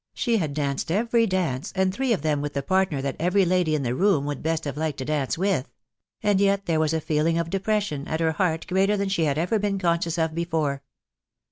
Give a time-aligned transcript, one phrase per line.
[0.15, 3.75] she had danced every dance, and three of them with the partner that every lady
[3.75, 5.69] in the room would best have liked to dance with;
[6.23, 9.37] and yet there was a feeling of depression at her heart greater than she had
[9.37, 10.81] ever been conscious of before.